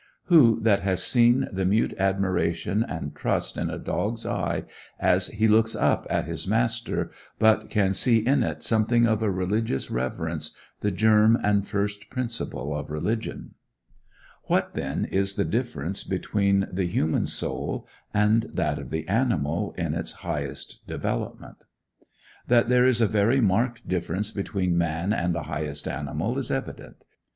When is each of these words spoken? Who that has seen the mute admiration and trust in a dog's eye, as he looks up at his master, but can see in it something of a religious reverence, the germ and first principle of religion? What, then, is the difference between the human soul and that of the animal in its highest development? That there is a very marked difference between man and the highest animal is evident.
Who 0.33 0.59
that 0.61 0.79
has 0.79 1.03
seen 1.03 1.47
the 1.53 1.63
mute 1.63 1.93
admiration 1.99 2.81
and 2.81 3.13
trust 3.13 3.55
in 3.55 3.69
a 3.69 3.77
dog's 3.77 4.25
eye, 4.25 4.63
as 4.99 5.27
he 5.27 5.47
looks 5.47 5.75
up 5.75 6.07
at 6.09 6.25
his 6.25 6.47
master, 6.47 7.11
but 7.37 7.69
can 7.69 7.93
see 7.93 8.17
in 8.25 8.41
it 8.41 8.63
something 8.63 9.05
of 9.05 9.21
a 9.21 9.29
religious 9.29 9.91
reverence, 9.91 10.55
the 10.79 10.89
germ 10.89 11.37
and 11.43 11.67
first 11.67 12.09
principle 12.09 12.75
of 12.75 12.89
religion? 12.89 13.53
What, 14.45 14.73
then, 14.73 15.05
is 15.05 15.35
the 15.35 15.45
difference 15.45 16.03
between 16.03 16.67
the 16.71 16.87
human 16.87 17.27
soul 17.27 17.87
and 18.11 18.49
that 18.53 18.79
of 18.79 18.89
the 18.89 19.07
animal 19.07 19.71
in 19.77 19.93
its 19.93 20.13
highest 20.25 20.81
development? 20.87 21.59
That 22.47 22.69
there 22.69 22.87
is 22.87 23.01
a 23.01 23.07
very 23.07 23.39
marked 23.39 23.87
difference 23.87 24.31
between 24.31 24.75
man 24.79 25.13
and 25.13 25.35
the 25.35 25.43
highest 25.43 25.87
animal 25.87 26.39
is 26.39 26.49
evident. 26.49 27.03